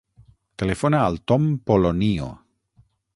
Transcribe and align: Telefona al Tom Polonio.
Telefona 0.61 1.01
al 1.09 1.19
Tom 1.33 1.45
Polonio. 1.71 2.31